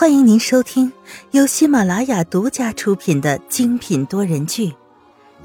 [0.00, 0.92] 欢迎您收听
[1.32, 4.68] 由喜马拉雅独家出品的精品多人剧《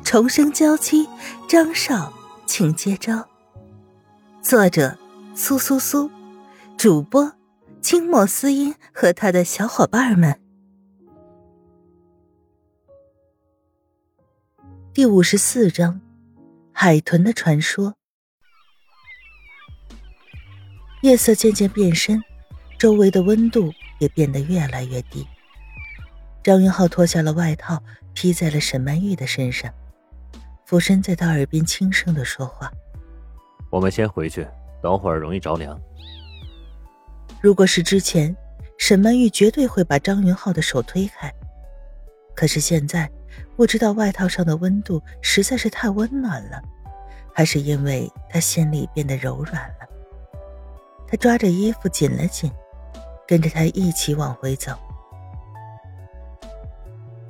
[0.04, 1.08] 重生娇妻》，
[1.50, 2.14] 张少，
[2.46, 3.28] 请接招。
[4.44, 4.96] 作者：
[5.34, 6.08] 苏苏苏，
[6.78, 7.34] 主播：
[7.82, 10.40] 清墨思音和他的小伙伴们。
[14.94, 16.00] 第五十四章：
[16.72, 17.96] 海豚的传说。
[21.02, 22.24] 夜色渐渐变深，
[22.78, 23.74] 周围的温度。
[24.04, 25.26] 也变得越来越低。
[26.44, 27.82] 张云浩脱下了外套，
[28.14, 29.74] 披在了沈曼玉的身上，
[30.66, 32.70] 俯身在她耳边轻声的说话
[33.72, 34.46] ：“我们先回去，
[34.82, 35.80] 等会儿容易着凉。”
[37.42, 38.36] 如果是之前，
[38.78, 41.34] 沈曼玉绝对会把张云浩的手推开。
[42.36, 43.10] 可是现在，
[43.56, 46.62] 不知道外套上的温度实在是太温暖了，
[47.34, 49.88] 还是因为她心里变得柔软了。
[51.08, 52.52] 她抓着衣服紧了紧。
[53.28, 54.72] 跟着他一起往回走。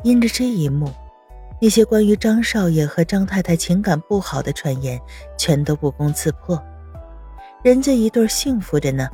[0.04, 0.92] 因着这一幕，
[1.62, 5.00] 那些关于张少爷和张太太情感不好的传言
[5.38, 6.62] 全都不攻自破。
[7.64, 9.08] 人家一对幸福着呢。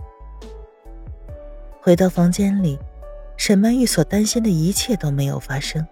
[1.81, 2.80] 回到房间里，
[3.38, 5.86] 沈曼玉所担心的一切都没有发生。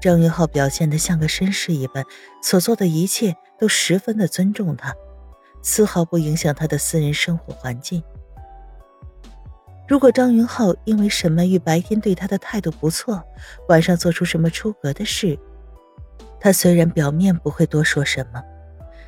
[0.00, 2.04] 张云浩表现得像个绅士一般，
[2.42, 4.94] 所做的一切都十分的尊重他，
[5.62, 8.02] 丝毫不影响他的私人生活环境。
[9.88, 13.22] 如果张云浩因为沈曼玉白天对他的态度不错，
[13.68, 15.38] 晚上做出什么出格的事，
[16.40, 18.42] 他虽然表面不会多说什么，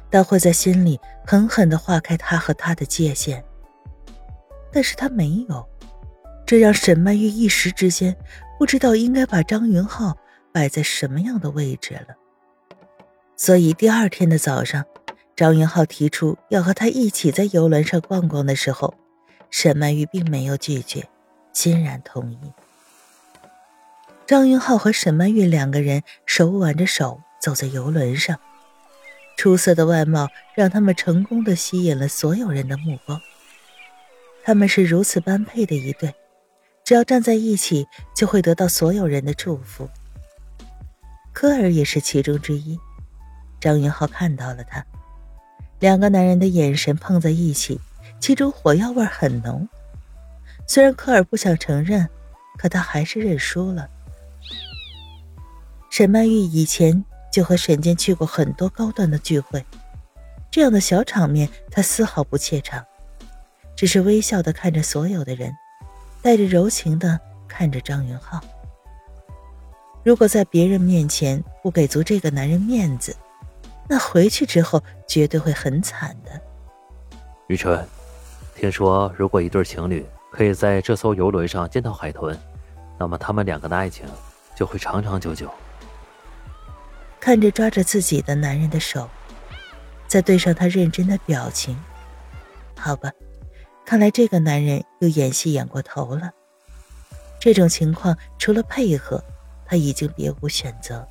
[0.08, 3.44] 但会在心里狠狠的划开他和他的界限。
[4.70, 5.68] 但是他没有，
[6.46, 8.16] 这让沈曼玉一时之间
[8.56, 10.16] 不知道应该把张云浩
[10.52, 12.14] 摆在什么样的位置了。
[13.34, 14.84] 所以第二天的早上，
[15.34, 18.94] 张云浩提出要和他一起在游轮上逛逛的时候。
[19.50, 21.08] 沈曼玉并没有拒绝，
[21.52, 22.38] 欣然同意。
[24.26, 28.38] 张云浩和沈曼玉两个人手挽着手走在游轮上，
[29.36, 33.20] 出色的外貌让他们成功的吸引了所有人的目光。
[34.44, 36.14] 他们是如此般配的一对，
[36.84, 39.88] 只要站在一起，就会得到所有人的祝福。
[41.32, 42.78] 科尔也是其中之一。
[43.60, 44.84] 张云浩看到了他，
[45.80, 47.80] 两个男人的眼神碰在一起。
[48.20, 49.68] 其中火药味很浓，
[50.66, 52.08] 虽然科尔不想承认，
[52.58, 53.88] 可他还是认输了。
[55.90, 59.64] 沈曼玉以前就和沈健去过很多高端的聚会，
[60.50, 62.84] 这样的小场面他丝毫不怯场，
[63.74, 65.56] 只是微笑的看着所有的人，
[66.20, 67.18] 带着柔情的
[67.48, 68.40] 看着张云浩。
[70.04, 73.16] 如果在别人面前不给足这个男人面子，
[73.88, 76.40] 那回去之后绝对会很惨的。
[77.46, 77.86] 雨辰。
[78.58, 82.36] 听说，如果一对情侣可以在这艘游轮上见到海豚，
[82.98, 84.04] 那么他们两个的爱情
[84.56, 85.48] 就会长长久久。
[87.20, 89.08] 看着抓着自己的男人的手，
[90.08, 91.78] 再对上他认真的表情，
[92.76, 93.12] 好吧，
[93.84, 96.32] 看来这个男人又演戏演过头了。
[97.38, 99.22] 这种情况除了配合，
[99.64, 101.06] 他已经别无选择。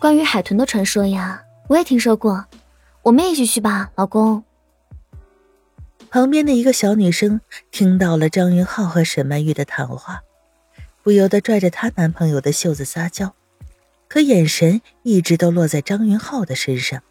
[0.00, 2.46] 关于海豚的传说呀，我也听说过，
[3.02, 4.42] 我们也一起去吧，老公。
[6.10, 7.40] 旁边的一个小女生
[7.70, 10.22] 听到了张云浩和沈曼玉的谈话，
[11.02, 13.34] 不由得拽着她男朋友的袖子撒娇，
[14.08, 17.02] 可眼神一直都落在张云浩的身上。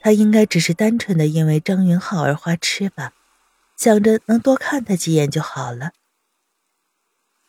[0.00, 3.12] 她应该只是单纯的因为张云浩而花痴吧，
[3.76, 5.92] 想着能多看他几眼就好了。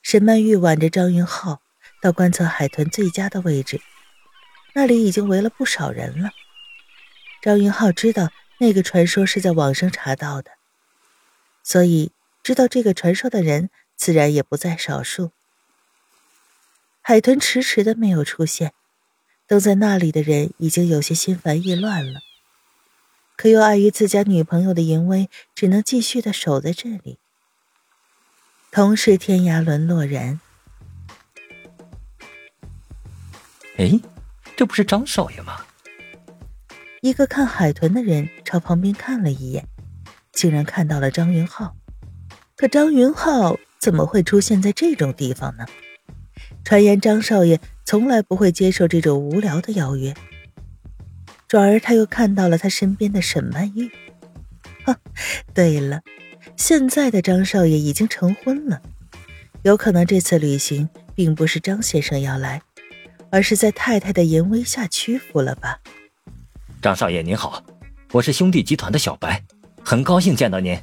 [0.02, 1.62] 沈曼玉挽着张云浩
[2.02, 3.82] 到观测海豚最佳的位置，
[4.76, 6.30] 那里已经围了不少人了。
[7.42, 8.30] 张云浩知道。
[8.60, 10.52] 那个传说是在网上查到的，
[11.64, 15.32] 所以知道这个传说的人自然也不在少数。
[17.02, 18.74] 海豚迟迟的没有出现，
[19.46, 22.22] 等在那里的人已经有些心烦意乱了，
[23.36, 27.18] 可又碍于自家女朋友的淫威，只能继续的守在这里。
[28.72, 30.40] 同是天涯沦落人。
[33.78, 34.00] 哎，
[34.56, 35.66] 这不是张少爷吗？
[37.04, 39.68] 一个看海豚的人朝旁边看了一眼，
[40.32, 41.76] 竟然看到了张云浩。
[42.56, 45.66] 可张云浩怎么会出现在这种地方呢？
[46.64, 50.14] 传言张少爷从来不会接受这种无聊的邀约。
[51.46, 53.92] 转而他又看到了他身边的沈曼玉。
[54.86, 54.98] 哈，
[55.54, 56.04] 对了，
[56.56, 58.82] 现在的张少爷已经成婚了，
[59.64, 62.62] 有可能这次旅行并不是张先生要来，
[63.30, 65.82] 而是在太太的淫威下屈服了吧。
[66.84, 67.64] 张少爷您好，
[68.12, 69.42] 我是兄弟集团的小白，
[69.86, 70.78] 很高兴见到您。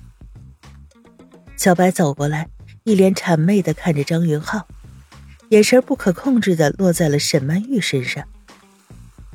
[1.59, 2.49] 小白走过来，
[2.85, 4.67] 一脸谄媚的看着张云浩，
[5.51, 8.27] 眼神不可控制的落在了沈曼玉身上。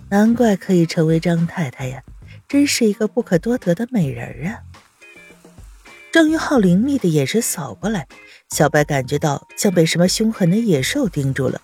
[0.09, 2.01] 难怪可以成为张太太呀，
[2.47, 4.57] 真是一个不可多得的美人啊！
[6.11, 8.07] 张云浩凌厉的眼神扫过来，
[8.49, 11.61] 小白感觉到像被什么凶狠的野兽盯住了，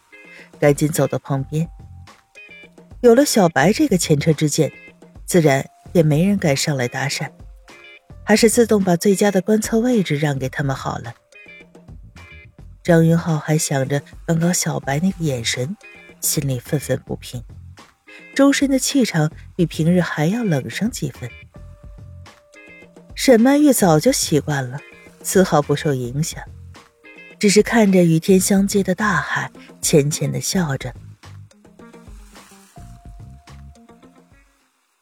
[0.59, 1.67] 赶紧走到旁边。
[3.01, 4.71] 有了小白这个前车之鉴，
[5.31, 7.31] 自然也没人敢上来搭讪，
[8.21, 11.13] 还是自动把最佳的观测位置让给他们好了。
[12.83, 15.77] 张云浩还想着刚刚小白那个眼神，
[16.19, 17.41] 心里愤愤不平，
[18.35, 21.29] 周身的气场比平日还要冷上几分。
[23.15, 24.81] 沈曼玉早就习惯了，
[25.23, 26.43] 丝毫不受影响，
[27.39, 29.49] 只是看着与天相接的大海，
[29.81, 30.93] 浅浅的笑着。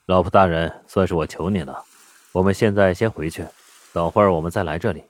[0.10, 1.84] 老婆大人，算是我求你了，
[2.32, 3.46] 我们现在先回去，
[3.94, 5.04] 等会儿我们再来这里。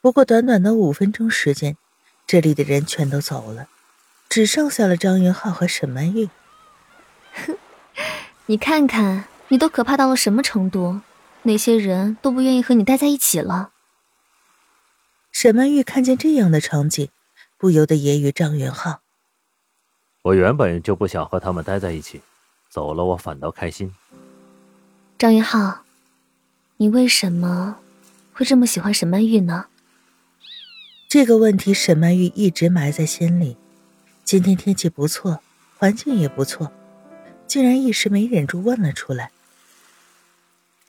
[0.00, 1.76] 不过短短的五分钟时间，
[2.24, 3.66] 这里的人全都走了，
[4.28, 6.30] 只剩下了张云浩和沈曼玉。
[7.32, 7.58] 哼，
[8.46, 11.00] 你看看，你都可怕到了什么程度？
[11.42, 13.72] 那些人都不愿意和你待在一起了。
[15.32, 17.08] 沈曼玉看见这样的场景，
[17.58, 19.00] 不由得揶揄张元浩
[20.22, 22.22] ：“我原本就不想和他们待在一起，
[22.74, 23.94] 走了我反倒开心。”
[25.16, 25.84] 张云浩，
[26.78, 27.76] 你为什么
[28.32, 29.66] 会这么喜欢沈曼玉呢？
[31.08, 33.56] 这个问题沈曼玉一直埋在心里。
[34.24, 35.38] 今天天气不错，
[35.78, 36.72] 环境也不错，
[37.46, 39.30] 竟然一时没忍住问了出来。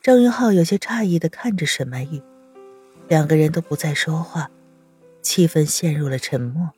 [0.01, 2.19] 张云浩有些诧异的看着沈曼玉，
[3.07, 4.49] 两个人都不再说话，
[5.21, 6.71] 气氛陷入了沉默。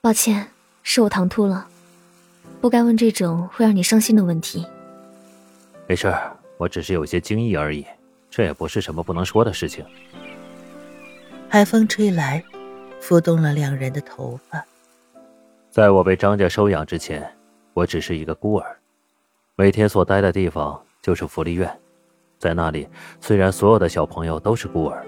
[0.00, 0.52] 抱歉，
[0.84, 1.68] 是我唐突了，
[2.60, 4.66] 不该问这种会让你伤心的问题。
[5.86, 6.14] 没事，
[6.56, 7.84] 我只是有些惊异而已，
[8.30, 9.84] 这也不是什么不能说的事情。
[11.48, 12.42] 海风吹来，
[13.00, 14.64] 拂动了两人的头发。
[15.70, 17.30] 在我被张家收养之前，
[17.74, 18.76] 我只是一个孤儿，
[19.56, 21.70] 每天所待的地方就是福利院。
[22.38, 22.88] 在那里，
[23.20, 25.04] 虽然所有的小朋友都是孤儿，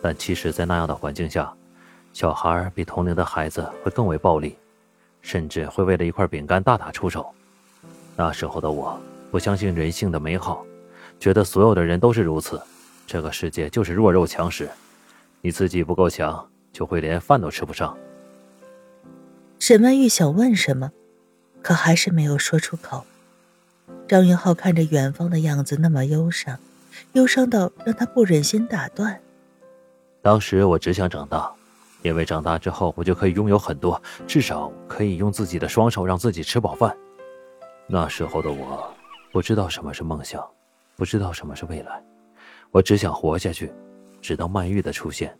[0.00, 1.52] 但其实，在那样的环境下，
[2.12, 4.56] 小孩比同龄的孩子会更为暴力，
[5.22, 7.32] 甚至会为了一块饼干大打出手。
[8.14, 10.66] 那时候的我，不相信人性的美好，
[11.18, 12.60] 觉得所有的人都是如此，
[13.06, 14.68] 这个世界就是弱肉强食，
[15.40, 17.96] 你自己不够强，就会连饭都吃不上。
[19.58, 20.90] 沈曼玉想问什么，
[21.62, 23.06] 可还是没有说出口。
[24.08, 26.58] 张云浩看着远方的样子，那么忧伤。
[27.12, 29.18] 忧伤到让他不忍心打断。
[30.20, 31.50] 当时我只想长大，
[32.02, 36.94] 因为长大之后我就可以拥有很多，至少可以用自己的双手让自己吃饱饭。
[37.86, 38.92] 那时候的我，
[39.32, 40.44] 不知道什么是梦想，
[40.96, 42.02] 不知道什么是未来，
[42.70, 43.72] 我只想活下去，
[44.20, 45.36] 直到曼玉的出现。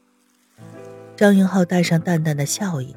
[1.17, 2.94] 张云浩带上淡淡的笑意，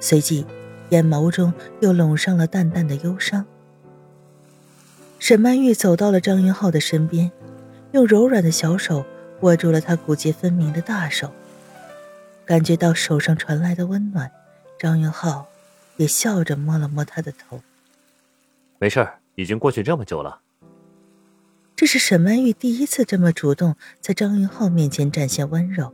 [0.00, 0.46] 随即
[0.90, 3.44] 眼眸中又笼上了淡淡的忧伤。
[5.18, 7.30] 沈曼玉走到了张云浩的身边。
[7.92, 9.06] 用柔软的小手
[9.42, 11.30] 握住了他骨节分明的大手，
[12.46, 14.30] 感觉到手上传来的温暖，
[14.78, 15.46] 张云浩
[15.96, 17.60] 也笑着摸了摸他的头。
[18.78, 20.40] 没事儿，已经过去这么久了。
[21.76, 25.92] 这是沈曼玉第一次这么主动在张云浩面前展现温柔，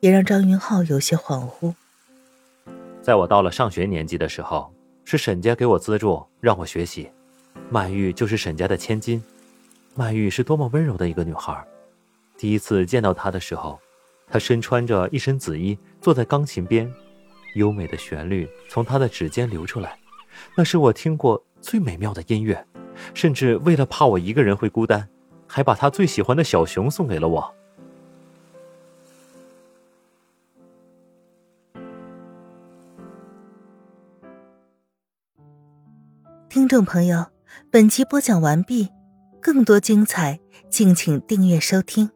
[0.00, 1.74] 也让张云浩有些恍惚。
[3.00, 4.72] 在我到了上学年纪的时候，
[5.04, 7.10] 是沈家给我资助让我学习，
[7.70, 9.22] 曼玉就是沈家的千金。
[9.94, 11.64] 曼玉是多么温柔的一个女孩，
[12.36, 13.80] 第一次见到她的时候，
[14.32, 16.90] 他身穿着一身紫衣，坐在钢琴边，
[17.56, 19.98] 优美的旋律从他的指尖流出来，
[20.56, 22.66] 那是我听过最美妙的音乐。
[23.12, 25.06] 甚至为了怕我一个人会孤单，
[25.46, 27.54] 还把他最喜欢的小熊送给了我。
[36.48, 37.26] 听众朋友，
[37.70, 38.88] 本集播讲完毕。
[39.42, 42.08] 更多精彩，敬请订阅收听。